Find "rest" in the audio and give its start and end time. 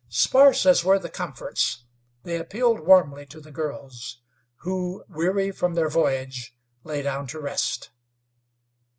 7.39-7.91